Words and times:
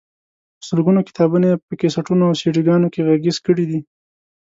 په 0.57 0.63
سلګونو 0.69 1.05
کتابونه 1.07 1.45
یې 1.51 1.61
په 1.67 1.73
کیسټونو 1.79 2.23
او 2.27 2.37
سیډيګانو 2.41 2.87
کې 2.93 3.05
غږیز 3.07 3.37
کړي 3.45 3.65
دي. 3.69 3.79